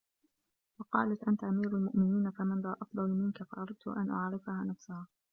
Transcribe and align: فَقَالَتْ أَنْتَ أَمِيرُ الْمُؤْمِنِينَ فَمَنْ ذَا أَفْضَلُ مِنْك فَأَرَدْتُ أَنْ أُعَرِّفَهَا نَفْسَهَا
فَقَالَتْ 0.79 1.23
أَنْتَ 1.27 1.43
أَمِيرُ 1.43 1.69
الْمُؤْمِنِينَ 1.75 2.31
فَمَنْ 2.31 2.61
ذَا 2.61 2.75
أَفْضَلُ 2.81 3.09
مِنْك 3.09 3.43
فَأَرَدْتُ 3.43 3.87
أَنْ 3.87 4.11
أُعَرِّفَهَا 4.11 4.63
نَفْسَهَا 4.63 5.07